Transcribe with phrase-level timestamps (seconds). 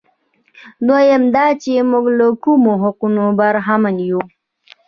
[0.87, 4.21] دویم دا چې موږ له کومو حقوقو برخمن یو.